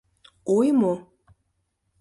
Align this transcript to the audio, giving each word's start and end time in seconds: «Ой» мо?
«Ой» 0.57 0.67
мо? 0.79 0.93